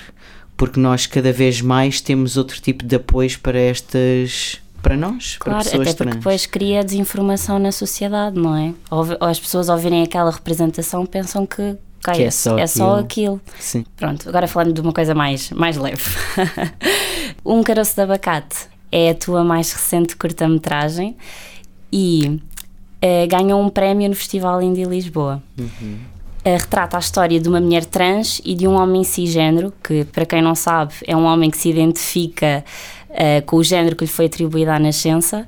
porque 0.59 0.77
nós 0.77 1.05
cada 1.05 1.31
vez 1.31 1.61
mais 1.61 2.01
temos 2.01 2.35
outro 2.35 2.59
tipo 2.61 2.85
de 2.85 2.97
apoios 2.97 3.37
para 3.37 3.57
estas. 3.57 4.59
Para 4.81 4.95
nós, 4.97 5.37
para 5.37 5.51
Claro, 5.51 5.63
pessoas 5.65 5.87
até 5.87 5.91
porque 5.97 6.03
trans. 6.09 6.15
depois 6.17 6.45
cria 6.45 6.83
desinformação 6.83 7.59
na 7.59 7.71
sociedade, 7.71 8.37
não 8.39 8.55
é? 8.55 8.73
Ou, 8.91 9.05
ou 9.19 9.27
as 9.27 9.39
pessoas 9.39 9.69
ao 9.69 9.77
verem 9.77 10.03
aquela 10.03 10.31
representação 10.31 11.05
pensam 11.05 11.45
que, 11.45 11.75
ok, 12.01 12.13
Que 12.13 12.23
é 12.23 12.31
só 12.31 12.57
é 12.57 12.65
só 12.67 12.95
aquilo. 12.99 13.35
aquilo. 13.35 13.41
Sim. 13.59 13.85
Pronto, 13.97 14.27
agora 14.29 14.47
falando 14.47 14.73
de 14.73 14.79
uma 14.81 14.93
coisa 14.93 15.13
mais, 15.15 15.49
mais 15.51 15.75
leve. 15.77 16.03
um 17.45 17.61
caroço 17.63 17.95
de 17.95 18.01
abacate 18.01 18.67
é 18.91 19.09
a 19.11 19.15
tua 19.15 19.43
mais 19.43 19.71
recente 19.71 20.15
curta-metragem 20.15 21.15
e 21.91 22.39
eh, 23.01 23.27
ganhou 23.27 23.61
um 23.61 23.69
prémio 23.69 24.07
no 24.09 24.15
Festival 24.15 24.61
Indie 24.61 24.85
Lisboa. 24.85 25.41
Eh, 25.59 25.63
retrata 26.43 26.97
a 26.97 26.99
história 26.99 27.39
de 27.39 27.47
uma 27.49 27.59
mulher 27.59 27.85
trans 27.85 28.41
e 28.45 28.55
de 28.55 28.67
um 28.67 28.73
homem 28.75 29.03
cisgênero, 29.03 29.73
que, 29.83 30.05
para 30.05 30.25
quem 30.25 30.41
não 30.41 30.55
sabe, 30.55 30.93
é 31.05 31.15
um 31.15 31.25
homem 31.25 31.49
que 31.49 31.57
se 31.57 31.69
identifica 31.69 32.63
eh, 33.09 33.41
com 33.41 33.57
o 33.57 33.63
género 33.63 33.95
que 33.95 34.05
lhe 34.05 34.09
foi 34.11 34.25
atribuído 34.25 34.71
à 34.71 34.79
nascença. 34.79 35.45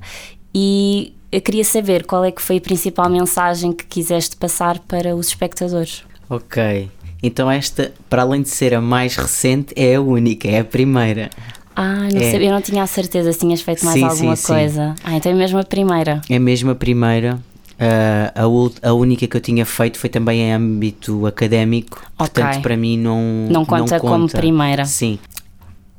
E 0.54 1.14
eu 1.30 1.40
queria 1.40 1.64
saber 1.64 2.04
qual 2.04 2.24
é 2.24 2.30
que 2.30 2.42
foi 2.42 2.58
a 2.58 2.60
principal 2.60 3.08
mensagem 3.08 3.72
que 3.72 3.86
quiseste 3.86 4.36
passar 4.36 4.78
para 4.80 5.16
os 5.16 5.28
espectadores. 5.28 6.04
Ok. 6.28 6.90
Então 7.22 7.50
esta, 7.50 7.92
para 8.10 8.22
além 8.22 8.42
de 8.42 8.48
ser 8.48 8.74
a 8.74 8.80
mais 8.80 9.16
recente, 9.16 9.72
é 9.76 9.94
a 9.94 10.00
única, 10.00 10.48
é 10.48 10.58
a 10.60 10.64
primeira. 10.64 11.30
Ah, 11.74 12.08
não 12.12 12.20
É. 12.20 12.30
sabia, 12.32 12.48
eu 12.48 12.52
não 12.52 12.60
tinha 12.60 12.82
a 12.82 12.86
certeza 12.86 13.32
se 13.32 13.38
tinhas 13.38 13.62
feito 13.62 13.82
mais 13.84 13.98
Sim, 13.98 14.04
alguma 14.04 14.36
sim, 14.36 14.42
sim. 14.46 14.52
coisa. 14.52 14.94
Ah, 15.02 15.14
então 15.16 15.32
é 15.32 15.34
mesmo 15.34 15.58
a 15.58 15.64
primeira. 15.64 16.20
É 16.28 16.38
mesmo 16.38 16.70
a 16.70 16.74
primeira. 16.74 17.38
Ah, 17.84 18.32
a, 18.36 18.88
a 18.88 18.92
única 18.92 19.26
que 19.26 19.36
eu 19.36 19.40
tinha 19.40 19.66
feito 19.66 19.98
foi 19.98 20.08
também 20.08 20.40
em 20.40 20.52
âmbito 20.52 21.26
académico, 21.26 22.00
portanto 22.16 22.50
Ok. 22.50 22.62
para 22.62 22.76
mim 22.76 22.96
não, 22.96 23.48
Não 23.50 23.64
conta 23.64 23.98
como 23.98 24.28
primeira. 24.28 24.84
Sim. 24.84 25.18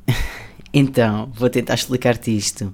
Então, 0.75 1.29
vou 1.35 1.51
tentar 1.51 1.75
explicar-te 1.75 2.35
isto. 2.35 2.73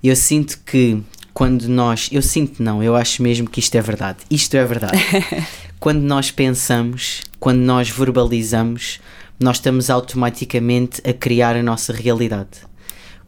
Eu 0.00 0.14
sinto 0.14 0.60
que 0.64 1.02
quando 1.34 1.66
nós. 1.68 2.08
Eu 2.12 2.22
sinto 2.22 2.62
não, 2.62 2.80
eu 2.80 2.94
acho 2.94 3.24
mesmo 3.24 3.50
que 3.50 3.58
isto 3.58 3.74
é 3.74 3.80
verdade. 3.80 4.18
Isto 4.30 4.56
é 4.56 4.64
verdade. 4.64 4.96
quando 5.80 6.00
nós 6.00 6.30
pensamos, 6.30 7.22
quando 7.40 7.58
nós 7.58 7.90
verbalizamos, 7.90 9.00
nós 9.40 9.56
estamos 9.56 9.90
automaticamente 9.90 11.02
a 11.04 11.12
criar 11.12 11.56
a 11.56 11.62
nossa 11.62 11.92
realidade. 11.92 12.67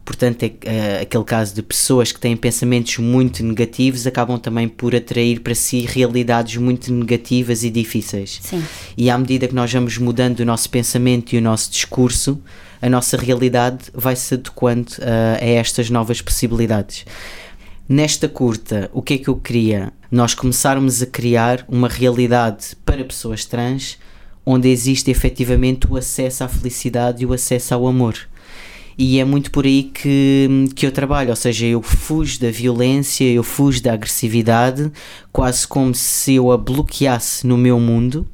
Portanto, 0.05 0.43
é, 0.43 0.53
é 0.65 1.01
aquele 1.03 1.25
caso 1.25 1.55
de 1.55 1.63
pessoas 1.63 2.11
que 2.11 2.19
têm 2.19 2.37
pensamentos 2.37 2.99
muito 2.99 3.45
negativos 3.45 4.07
acabam 4.07 4.39
também 4.39 4.69
por 4.69 4.95
atrair 4.95 5.41
para 5.41 5.55
si 5.55 5.83
realidades 5.83 6.57
muito 6.57 6.93
negativas 6.93 7.63
e 7.63 7.71
difíceis. 7.71 8.41
Sim. 8.43 8.63
E 8.97 9.09
à 9.09 9.17
medida 9.17 9.47
que 9.47 9.55
nós 9.55 9.73
vamos 9.73 9.99
mudando 9.99 10.41
o 10.41 10.45
nosso 10.45 10.69
pensamento 10.69 11.33
e 11.33 11.39
o 11.39 11.43
nosso 11.43 11.71
discurso, 11.71 12.41
a 12.83 12.89
nossa 12.89 13.17
realidade 13.17 13.85
vai 13.95 14.17
se 14.17 14.35
adequando 14.35 14.93
ah, 15.01 15.39
a 15.41 15.47
estas 15.47 15.91
novas 15.91 16.21
possibilidades. 16.21 17.05
Nesta 17.89 18.29
curta, 18.29 18.91
o 18.93 19.03
que 19.03 19.15
é 19.15 19.19
que 19.19 19.29
eu 19.29 19.37
queria? 19.37 19.93
Nós 20.11 20.33
começarmos 20.33 21.03
a 21.03 21.07
criar 21.07 21.65
uma 21.69 21.89
realidade 21.89 22.77
para 22.85 23.05
pessoas 23.05 23.45
trans 23.45 23.99
onde 24.47 24.69
existe 24.69 25.11
efetivamente 25.11 25.87
o 25.89 25.97
acesso 25.97 26.45
à 26.45 26.49
felicidade 26.49 27.23
e 27.23 27.27
o 27.27 27.33
acesso 27.33 27.75
ao 27.75 27.87
amor. 27.87 28.17
E 28.99 29.19
é 29.19 29.25
muito 29.25 29.51
por 29.51 29.65
aí 29.65 29.85
que, 29.85 30.67
que 30.75 30.87
eu 30.87 30.93
trabalho, 30.93 31.31
ou 31.31 31.37
seja, 31.37 31.67
eu 31.67 31.81
fujo 31.81 32.41
da 32.41 32.51
violência, 32.51 33.25
eu 33.25 33.43
fujo 33.43 33.83
da 33.83 33.93
agressividade, 33.93 34.91
quase 35.33 35.67
como 35.67 35.95
se 35.95 36.35
eu 36.35 36.53
a 36.53 36.59
bloqueasse 36.59 37.47
no 37.47 37.57
meu 37.57 37.81
mundo. 37.81 38.27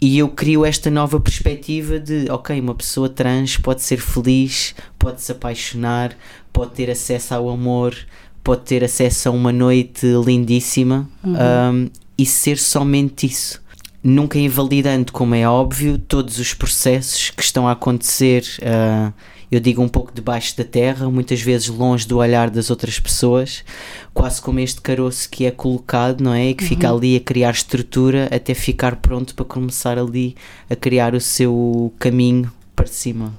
E 0.00 0.18
eu 0.18 0.28
crio 0.28 0.64
esta 0.64 0.90
nova 0.90 1.18
perspectiva 1.18 1.98
de, 1.98 2.30
ok, 2.30 2.60
uma 2.60 2.74
pessoa 2.74 3.08
trans 3.08 3.56
pode 3.56 3.82
ser 3.82 3.98
feliz, 3.98 4.74
pode 4.96 5.20
se 5.20 5.32
apaixonar, 5.32 6.16
pode 6.52 6.72
ter 6.72 6.88
acesso 6.88 7.34
ao 7.34 7.48
amor, 7.48 7.96
pode 8.44 8.62
ter 8.62 8.84
acesso 8.84 9.28
a 9.28 9.32
uma 9.32 9.52
noite 9.52 10.06
lindíssima 10.24 11.08
um, 11.24 11.90
e 12.16 12.24
ser 12.24 12.58
somente 12.58 13.26
isso. 13.26 13.60
Nunca 14.02 14.38
invalidando, 14.38 15.12
como 15.12 15.34
é 15.34 15.48
óbvio, 15.48 15.98
todos 15.98 16.38
os 16.38 16.54
processos 16.54 17.30
que 17.30 17.42
estão 17.42 17.66
a 17.66 17.72
acontecer, 17.72 18.44
uh, 18.62 19.12
eu 19.50 19.60
digo 19.60 19.80
um 19.82 19.88
pouco 19.88 20.12
debaixo 20.14 20.56
da 20.56 20.64
terra, 20.64 21.08
muitas 21.10 21.40
vezes 21.40 21.68
longe 21.68 22.06
do 22.06 22.18
olhar 22.18 22.50
das 22.50 22.70
outras 22.70 22.98
pessoas, 23.00 23.64
quase 24.12 24.40
como 24.42 24.60
este 24.60 24.80
caroço 24.80 25.28
que 25.30 25.46
é 25.46 25.50
colocado, 25.50 26.20
não 26.22 26.34
é? 26.34 26.48
E 26.50 26.54
que 26.54 26.64
fica 26.64 26.90
ali 26.92 27.16
a 27.16 27.20
criar 27.20 27.50
estrutura 27.52 28.28
até 28.32 28.52
ficar 28.54 28.96
pronto 28.96 29.34
para 29.34 29.44
começar 29.44 29.98
ali 29.98 30.36
a 30.68 30.76
criar 30.76 31.14
o 31.14 31.20
seu 31.20 31.92
caminho 31.98 32.52
para 32.76 32.86
cima. 32.86 33.32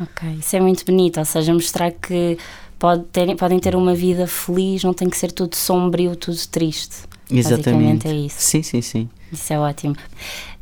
Ok, 0.00 0.28
isso 0.38 0.56
é 0.56 0.60
muito 0.60 0.84
bonito, 0.84 1.18
ou 1.18 1.24
seja, 1.24 1.52
mostrar 1.54 1.90
que 1.92 2.36
pode 2.78 3.04
ter- 3.04 3.36
podem 3.36 3.58
ter 3.60 3.76
uma 3.76 3.94
vida 3.94 4.26
feliz, 4.26 4.82
não 4.82 4.92
tem 4.92 5.08
que 5.08 5.16
ser 5.16 5.30
tudo 5.30 5.54
sombrio, 5.54 6.16
tudo 6.16 6.36
triste. 6.50 6.96
Exatamente. 7.30 8.08
É 8.08 8.14
isso. 8.14 8.36
Sim, 8.40 8.62
sim, 8.62 8.82
sim. 8.82 9.08
Isso 9.32 9.52
é 9.52 9.58
ótimo. 9.58 9.96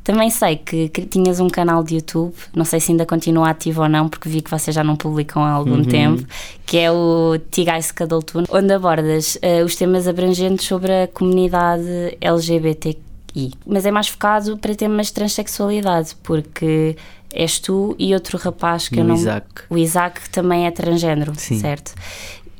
Também 0.02 0.30
sei 0.30 0.56
que, 0.56 0.88
que 0.88 1.02
tinhas 1.02 1.40
um 1.40 1.48
canal 1.48 1.84
de 1.84 1.96
YouTube, 1.96 2.34
não 2.54 2.64
sei 2.64 2.80
se 2.80 2.90
ainda 2.90 3.04
continua 3.04 3.50
ativo 3.50 3.82
ou 3.82 3.88
não, 3.88 4.08
porque 4.08 4.28
vi 4.28 4.40
que 4.40 4.50
vocês 4.50 4.74
já 4.74 4.82
não 4.82 4.96
publicam 4.96 5.44
há 5.44 5.50
algum 5.50 5.74
Uhum. 5.76 5.84
tempo, 5.84 6.24
que 6.64 6.78
é 6.78 6.90
o 6.90 7.38
Tigais 7.50 7.92
Cadaltun, 7.92 8.44
onde 8.50 8.72
abordas 8.72 9.38
eh, 9.42 9.62
os 9.62 9.76
temas 9.76 10.08
abrangentes 10.08 10.66
sobre 10.66 10.90
a 11.02 11.06
comunidade 11.08 12.16
LGBTI. 12.20 13.52
Mas 13.66 13.86
é 13.86 13.90
mais 13.90 14.08
focado 14.08 14.56
para 14.58 14.74
temas 14.74 15.08
de 15.08 15.12
transexualidade, 15.12 16.16
porque 16.22 16.96
és 17.32 17.58
tu 17.58 17.94
e 17.98 18.12
outro 18.14 18.38
rapaz 18.38 18.88
que 18.88 18.98
eu 18.98 19.04
O 19.04 19.08
não. 19.08 19.14
Isaac. 19.14 19.46
O 19.68 19.76
Isaac 19.78 20.28
também 20.30 20.66
é 20.66 20.70
transgênero, 20.70 21.32
certo? 21.38 21.94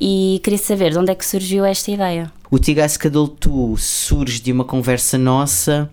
E 0.00 0.40
queria 0.44 0.58
saber 0.58 0.92
de 0.92 0.98
onde 0.98 1.10
é 1.10 1.14
que 1.14 1.26
surgiu 1.26 1.64
esta 1.64 1.90
ideia. 1.90 2.30
O 2.50 2.58
Tigais 2.58 2.96
Cadoltu 2.96 3.76
surge 3.76 4.40
de 4.40 4.52
uma 4.52 4.64
conversa 4.64 5.18
nossa 5.18 5.90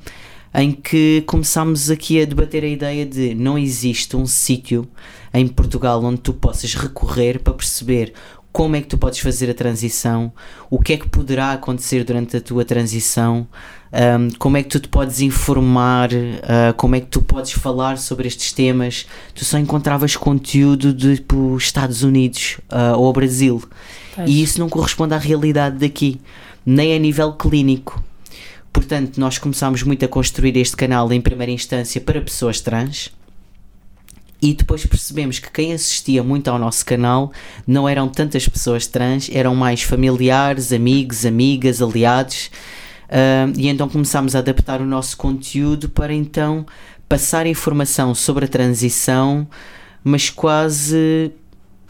em 0.53 0.71
que 0.71 1.23
começámos 1.27 1.89
aqui 1.89 2.21
a 2.21 2.25
debater 2.25 2.63
a 2.63 2.67
ideia 2.67 3.05
de 3.05 3.35
não 3.35 3.57
existe 3.57 4.15
um 4.15 4.25
sítio 4.25 4.87
em 5.33 5.47
Portugal 5.47 6.03
onde 6.03 6.21
tu 6.21 6.33
possas 6.33 6.73
recorrer 6.73 7.39
para 7.39 7.53
perceber 7.53 8.13
como 8.57 8.75
é 8.75 8.81
que 8.81 8.87
tu 8.87 8.97
podes 8.97 9.19
fazer 9.19 9.51
a 9.51 9.53
transição, 9.53 10.31
o 10.67 10.79
que 10.79 10.93
é 10.93 10.97
que 10.97 11.07
poderá 11.07 11.51
acontecer 11.51 12.03
durante 12.03 12.37
a 12.37 12.41
tua 12.41 12.65
transição, 12.65 13.47
um, 13.93 14.29
como 14.39 14.57
é 14.57 14.63
que 14.63 14.69
tu 14.69 14.79
te 14.79 14.87
podes 14.87 15.21
informar, 15.21 16.09
uh, 16.11 16.73
como 16.75 16.95
é 16.95 16.99
que 16.99 17.05
tu 17.05 17.21
podes 17.21 17.51
falar 17.51 17.99
sobre 17.99 18.27
estes 18.27 18.51
temas. 18.51 19.05
Tu 19.35 19.45
só 19.45 19.59
encontravas 19.59 20.15
conteúdo 20.15 20.91
de 20.91 21.17
tipo, 21.17 21.55
Estados 21.55 22.01
Unidos 22.01 22.59
uh, 22.71 22.97
ou 22.97 23.13
Brasil. 23.13 23.63
Pois. 24.15 24.27
E 24.27 24.41
isso 24.41 24.59
não 24.59 24.69
corresponde 24.69 25.13
à 25.13 25.19
realidade 25.19 25.77
daqui, 25.77 26.19
nem 26.65 26.95
a 26.95 26.99
nível 26.99 27.33
clínico. 27.33 28.03
Portanto, 28.77 29.17
nós 29.19 29.39
começámos 29.39 29.81
muito 29.81 30.05
a 30.05 30.07
construir 30.07 30.55
este 30.55 30.77
canal 30.77 31.11
em 31.11 31.19
primeira 31.19 31.51
instância 31.51 31.99
para 31.99 32.21
pessoas 32.21 32.61
trans. 32.61 33.11
E 34.39 34.53
depois 34.53 34.85
percebemos 34.85 35.39
que 35.39 35.49
quem 35.51 35.73
assistia 35.73 36.21
muito 36.23 36.47
ao 36.47 36.59
nosso 36.59 36.85
canal 36.85 37.31
não 37.65 37.89
eram 37.89 38.07
tantas 38.07 38.47
pessoas 38.47 38.85
trans, 38.85 39.31
eram 39.33 39.55
mais 39.55 39.81
familiares, 39.81 40.71
amigos, 40.71 41.25
amigas, 41.25 41.81
aliados. 41.81 42.51
Ah, 43.09 43.51
e 43.57 43.67
então 43.67 43.89
começámos 43.89 44.35
a 44.35 44.39
adaptar 44.39 44.79
o 44.79 44.85
nosso 44.85 45.17
conteúdo 45.17 45.89
para 45.89 46.13
então 46.13 46.63
passar 47.09 47.47
informação 47.47 48.13
sobre 48.13 48.45
a 48.45 48.47
transição, 48.47 49.47
mas 50.03 50.29
quase 50.29 51.31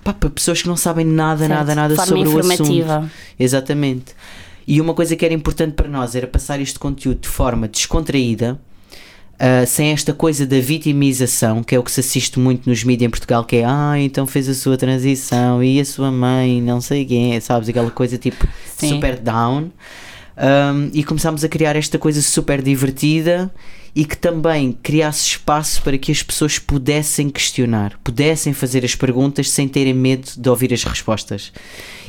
pá, 0.06 0.14
para 0.14 0.30
pessoas 0.30 0.62
que 0.62 0.70
não 0.70 0.78
sabem 0.78 1.06
nada, 1.06 1.40
Certo, 1.40 1.50
nada, 1.50 1.76
nada 1.76 1.96
forma 1.98 2.08
sobre 2.08 2.30
o 2.30 2.40
assunto. 2.40 2.54
informativa. 2.54 3.12
Exatamente. 3.38 4.16
E 4.68 4.82
uma 4.82 4.94
coisa 4.94 5.16
que 5.16 5.24
era 5.24 5.34
importante 5.34 5.74
para 5.74 5.88
nós 5.88 6.14
era 6.14 6.28
passar 6.28 6.60
este 6.60 6.78
conteúdo 6.78 7.22
de 7.22 7.30
forma 7.30 7.68
descontraída, 7.68 8.60
ah, 9.40 9.66
sem 9.66 9.92
esta 9.92 10.14
coisa 10.14 10.46
da 10.48 10.60
vitimização, 10.60 11.64
que 11.64 11.76
é 11.76 11.80
o 11.80 11.84
que 11.84 11.92
se 11.92 12.00
assiste 12.00 12.40
muito 12.40 12.68
nos 12.68 12.84
mídias 12.84 13.08
em 13.08 13.10
Portugal, 13.10 13.46
que 13.46 13.58
é 13.58 13.66
ah, 13.66 13.94
então 13.98 14.26
fez 14.26 14.50
a 14.50 14.54
sua 14.54 14.76
transição 14.76 15.64
e 15.64 15.80
a 15.80 15.86
sua 15.86 16.12
mãe, 16.12 16.62
não 16.62 16.82
sei 16.82 17.06
quem, 17.06 17.40
sabes? 17.40 17.70
Aquela 17.70 17.92
coisa 17.92 18.18
tipo 18.18 18.48
Sim. 18.76 18.90
super 18.90 19.18
down. 19.18 19.70
Um, 20.38 20.92
e 20.94 21.04
começámos 21.04 21.44
a 21.44 21.50
criar 21.50 21.76
esta 21.76 21.98
coisa 21.98 22.22
super 22.22 22.62
divertida 22.62 23.52
e 23.96 24.06
que 24.06 24.16
também 24.16 24.72
criasse 24.72 25.26
espaço 25.30 25.82
para 25.82 25.98
que 25.98 26.12
as 26.12 26.22
pessoas 26.22 26.60
pudessem 26.60 27.32
questionar, 27.32 27.98
pudessem 28.04 28.54
fazer 28.54 28.86
as 28.86 28.94
perguntas 28.94 29.50
sem 29.50 29.68
terem 29.68 29.96
medo 29.96 30.30
de 30.38 30.48
ouvir 30.48 30.72
as 30.72 30.84
respostas. 30.84 31.52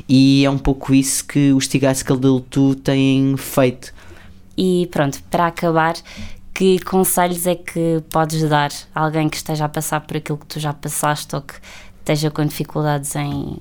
E 0.07 0.45
é 0.45 0.51
um 0.51 0.59
pouco 0.59 0.93
isso 0.93 1.25
que 1.25 1.51
os 1.55 1.67
Tigascal 1.67 2.19
Tu 2.51 2.75
têm 2.75 3.35
feito. 3.39 3.95
E 4.55 4.87
pronto, 4.91 5.23
para 5.31 5.47
acabar, 5.47 5.95
que 6.53 6.79
conselhos 6.81 7.47
é 7.47 7.55
que 7.55 8.03
podes 8.11 8.47
dar 8.47 8.71
a 8.95 9.05
alguém 9.05 9.27
que 9.31 9.39
esteja 9.39 9.65
a 9.65 9.69
passar 9.71 10.01
por 10.01 10.19
aquilo 10.19 10.37
que 10.37 10.47
tu 10.47 10.61
já 10.61 10.75
passaste 10.75 11.35
ou 11.35 11.41
que 11.41 11.55
esteja 12.01 12.31
com 12.31 12.45
dificuldades 12.45 13.17
em 13.17 13.57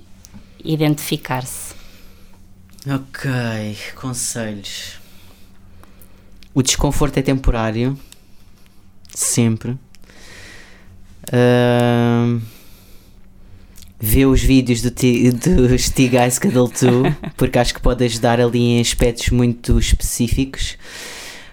identificar-se? 0.65 1.76
Ok, 2.89 3.29
conselhos. 3.95 4.97
O 6.53 6.63
desconforto 6.63 7.17
é 7.17 7.21
temporário, 7.21 7.99
sempre. 9.09 9.71
Uh, 11.27 12.41
vê 13.99 14.25
os 14.25 14.41
vídeos 14.41 14.81
do, 14.81 14.89
do 14.89 15.77
Stigas 15.77 16.39
Cuddle 16.39 16.69
2, 16.69 17.13
porque 17.35 17.59
acho 17.59 17.73
que 17.73 17.81
pode 17.81 18.05
ajudar 18.05 18.39
ali 18.39 18.59
em 18.59 18.79
aspectos 18.79 19.31
muito 19.31 19.77
específicos. 19.77 20.77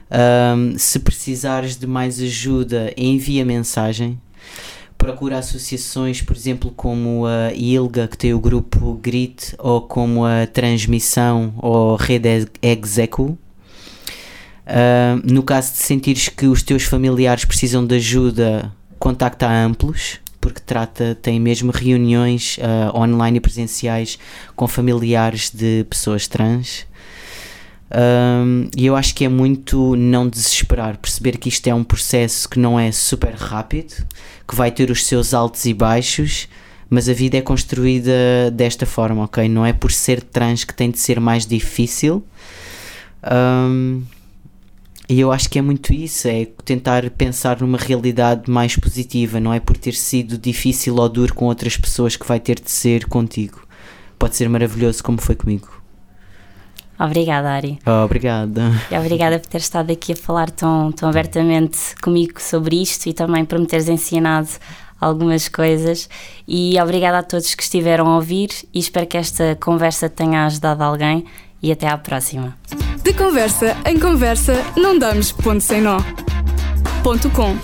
Uh, 0.08 0.78
se 0.78 1.00
precisares 1.00 1.76
de 1.76 1.88
mais 1.88 2.20
ajuda, 2.20 2.94
envia 2.96 3.44
mensagem 3.44 4.20
procura 5.04 5.36
associações, 5.36 6.22
por 6.22 6.34
exemplo, 6.34 6.72
como 6.74 7.26
a 7.26 7.52
ILGA, 7.52 8.08
que 8.08 8.16
tem 8.16 8.32
o 8.32 8.40
grupo 8.40 8.94
GRIT, 9.02 9.54
ou 9.58 9.82
como 9.82 10.24
a 10.24 10.46
Transmissão 10.46 11.52
ou 11.58 11.94
Rede 11.94 12.48
Execo. 12.62 13.38
Uh, 14.66 15.20
no 15.22 15.42
caso 15.42 15.72
de 15.72 15.78
sentires 15.80 16.30
que 16.30 16.46
os 16.46 16.62
teus 16.62 16.84
familiares 16.84 17.44
precisam 17.44 17.86
de 17.86 17.96
ajuda, 17.96 18.72
contacta 18.98 19.46
a 19.46 19.64
Amplos, 19.64 20.20
porque 20.40 20.62
trata, 20.64 21.14
tem 21.20 21.38
mesmo 21.38 21.70
reuniões 21.70 22.56
uh, 22.56 22.98
online 22.98 23.36
e 23.36 23.40
presenciais 23.42 24.18
com 24.56 24.66
familiares 24.66 25.50
de 25.50 25.84
pessoas 25.84 26.26
trans. 26.26 26.86
Um, 27.90 28.68
e 28.76 28.86
eu 28.86 28.96
acho 28.96 29.14
que 29.14 29.24
é 29.24 29.28
muito 29.28 29.94
não 29.94 30.28
desesperar, 30.28 30.96
perceber 30.98 31.36
que 31.36 31.48
isto 31.48 31.66
é 31.66 31.74
um 31.74 31.84
processo 31.84 32.48
que 32.48 32.58
não 32.58 32.78
é 32.78 32.90
super 32.90 33.34
rápido, 33.34 33.94
que 34.48 34.54
vai 34.54 34.70
ter 34.70 34.90
os 34.90 35.04
seus 35.04 35.34
altos 35.34 35.64
e 35.64 35.74
baixos, 35.74 36.48
mas 36.88 37.08
a 37.08 37.12
vida 37.12 37.36
é 37.36 37.40
construída 37.40 38.50
desta 38.52 38.86
forma, 38.86 39.24
ok? 39.24 39.48
Não 39.48 39.64
é 39.64 39.72
por 39.72 39.92
ser 39.92 40.22
trans 40.22 40.64
que 40.64 40.74
tem 40.74 40.90
de 40.90 40.98
ser 40.98 41.20
mais 41.20 41.46
difícil. 41.46 42.24
Um, 43.30 44.02
e 45.08 45.20
eu 45.20 45.30
acho 45.30 45.50
que 45.50 45.58
é 45.58 45.62
muito 45.62 45.92
isso, 45.92 46.26
é 46.28 46.46
tentar 46.64 47.08
pensar 47.10 47.60
numa 47.60 47.76
realidade 47.76 48.50
mais 48.50 48.74
positiva, 48.74 49.38
não 49.38 49.52
é 49.52 49.60
por 49.60 49.76
ter 49.76 49.92
sido 49.92 50.38
difícil 50.38 50.96
ou 50.96 51.08
duro 51.08 51.34
com 51.34 51.44
outras 51.44 51.76
pessoas 51.76 52.16
que 52.16 52.26
vai 52.26 52.40
ter 52.40 52.58
de 52.58 52.70
ser 52.70 53.06
contigo. 53.06 53.66
Pode 54.18 54.34
ser 54.34 54.48
maravilhoso 54.48 55.04
como 55.04 55.20
foi 55.20 55.34
comigo. 55.34 55.83
Obrigada, 56.98 57.50
Ari. 57.50 57.78
Oh, 57.86 58.04
obrigada. 58.04 58.70
E 58.90 58.96
obrigada 58.96 59.38
por 59.38 59.48
ter 59.48 59.58
estado 59.58 59.90
aqui 59.90 60.12
a 60.12 60.16
falar 60.16 60.50
tão, 60.50 60.92
tão 60.92 61.08
abertamente 61.08 61.78
comigo 62.00 62.40
sobre 62.40 62.80
isto 62.80 63.06
e 63.06 63.12
também 63.12 63.44
por 63.44 63.58
me 63.58 63.66
teres 63.66 63.88
ensinado 63.88 64.48
algumas 65.00 65.48
coisas. 65.48 66.08
E 66.46 66.80
obrigada 66.80 67.18
a 67.18 67.22
todos 67.22 67.54
que 67.54 67.62
estiveram 67.62 68.08
a 68.08 68.16
ouvir 68.16 68.50
e 68.72 68.78
espero 68.78 69.06
que 69.06 69.16
esta 69.16 69.56
conversa 69.60 70.08
tenha 70.08 70.46
ajudado 70.46 70.82
alguém. 70.82 71.24
E 71.62 71.72
até 71.72 71.88
à 71.88 71.96
próxima. 71.96 72.54
De 73.02 73.14
conversa 73.14 73.74
em 73.86 73.98
conversa, 73.98 74.54
não 74.76 74.98
damos 74.98 75.32
ponto 75.32 75.62
sem 75.62 75.80
nó. 75.80 75.98
Ponto 77.02 77.30
com. 77.30 77.56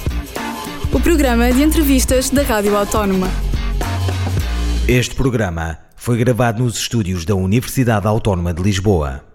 O 0.92 0.98
programa 1.00 1.52
de 1.52 1.62
entrevistas 1.62 2.30
da 2.30 2.42
Rádio 2.42 2.76
Autónoma. 2.76 3.28
Este 4.88 5.14
programa 5.14 5.78
foi 6.00 6.16
gravado 6.16 6.64
nos 6.64 6.78
estúdios 6.78 7.26
da 7.26 7.34
Universidade 7.34 8.06
Autónoma 8.06 8.54
de 8.54 8.62
Lisboa. 8.62 9.29